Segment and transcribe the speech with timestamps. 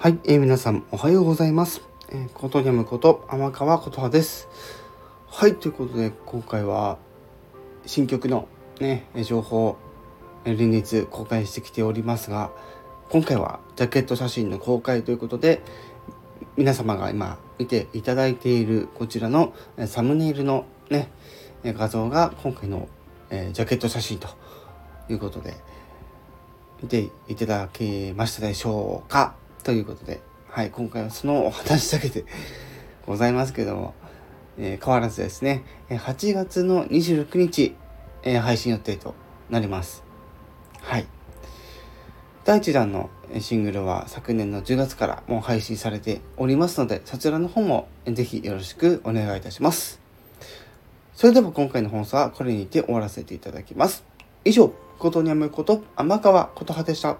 [0.00, 1.82] はい、えー、皆さんおはようございます。
[2.10, 4.48] えー、ことにゃむこと天川琴葉です。
[5.26, 6.98] はい、ということで今回は
[7.84, 8.46] 新曲の
[8.78, 9.76] ね情報を
[10.44, 12.52] 連日公開してきておりますが、
[13.10, 15.62] 今回はジャケット写真の公開ということで
[16.56, 19.52] 皆様が今見ていただいているこちらの
[19.86, 21.10] サムネイルのね
[21.64, 22.88] 画像が今回の、
[23.30, 24.28] えー、ジャケット写真と
[25.08, 25.56] いうことで
[26.80, 29.34] 見ていただけましたでしょうか？
[29.64, 32.24] ということで、はい、今回はそのお話だけで
[33.06, 33.94] ございますけども、
[34.58, 37.74] えー、変わらずですね、8月の26日、
[38.22, 39.14] えー、配信予定と
[39.50, 40.02] なります。
[40.80, 41.06] はい。
[42.44, 50.00] 第1弾のシングルは昨年の10月からもう配信されておりますので、そちらの方もぜひよろしくお願いいたします。
[51.14, 54.04] それでは今回の放送はこれにて終わらせていただきます。
[54.44, 57.18] 以上、ことにゃむこと天川琴葉でした。